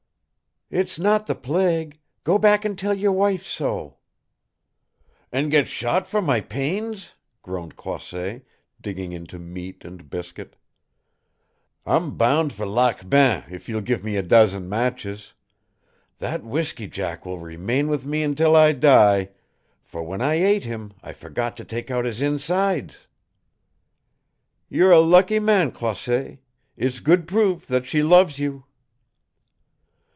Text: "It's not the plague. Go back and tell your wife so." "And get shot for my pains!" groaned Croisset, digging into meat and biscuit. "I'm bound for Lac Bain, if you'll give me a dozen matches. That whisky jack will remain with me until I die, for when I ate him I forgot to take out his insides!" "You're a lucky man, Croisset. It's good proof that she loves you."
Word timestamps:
"It's 0.73 0.97
not 0.97 1.27
the 1.27 1.35
plague. 1.35 1.99
Go 2.23 2.37
back 2.37 2.63
and 2.63 2.79
tell 2.79 2.93
your 2.93 3.11
wife 3.11 3.45
so." 3.45 3.97
"And 5.29 5.51
get 5.51 5.67
shot 5.67 6.07
for 6.07 6.21
my 6.21 6.39
pains!" 6.39 7.13
groaned 7.41 7.75
Croisset, 7.75 8.45
digging 8.79 9.11
into 9.11 9.37
meat 9.37 9.83
and 9.83 10.09
biscuit. 10.09 10.55
"I'm 11.85 12.15
bound 12.15 12.53
for 12.53 12.65
Lac 12.65 13.09
Bain, 13.09 13.43
if 13.51 13.67
you'll 13.67 13.81
give 13.81 14.01
me 14.05 14.15
a 14.15 14.23
dozen 14.23 14.69
matches. 14.69 15.33
That 16.19 16.41
whisky 16.45 16.87
jack 16.87 17.25
will 17.25 17.39
remain 17.39 17.89
with 17.89 18.05
me 18.05 18.23
until 18.23 18.55
I 18.55 18.71
die, 18.71 19.31
for 19.83 20.03
when 20.03 20.21
I 20.21 20.35
ate 20.35 20.63
him 20.63 20.93
I 21.03 21.11
forgot 21.11 21.57
to 21.57 21.65
take 21.65 21.91
out 21.91 22.05
his 22.05 22.21
insides!" 22.21 23.07
"You're 24.69 24.93
a 24.93 25.01
lucky 25.01 25.39
man, 25.39 25.71
Croisset. 25.73 26.39
It's 26.77 27.01
good 27.01 27.27
proof 27.27 27.67
that 27.67 27.85
she 27.87 28.01
loves 28.01 28.39
you." 28.39 28.63